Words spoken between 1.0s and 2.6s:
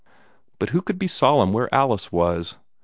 solemn where Alice was?